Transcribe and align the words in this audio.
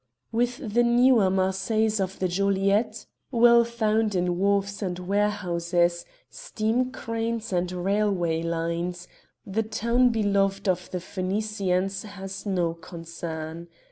With 0.31 0.73
the 0.73 0.81
newer 0.81 1.29
Marseilles 1.29 1.99
of 1.99 2.17
the 2.17 2.27
Joliette 2.27 3.05
well 3.29 3.63
found 3.63 4.15
in 4.15 4.39
wharfs 4.39 4.81
and 4.81 4.97
warehouses, 4.97 6.05
steam 6.27 6.91
cranes 6.91 7.53
and 7.53 7.71
railway 7.71 8.41
lines 8.41 9.07
the 9.45 9.61
town 9.61 10.09
beloved 10.09 10.67
of 10.67 10.89
the 10.89 11.01
Phoenicians 11.01 12.01
has 12.01 12.47
no 12.47 12.73
concern. 12.73 13.67